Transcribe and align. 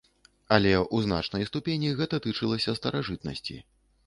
Але 0.55 0.71
ў 0.77 0.97
значнай 1.07 1.45
ступені 1.49 1.93
гэта 2.01 2.21
тычылася 2.25 2.77
старажытнасці. 2.79 3.61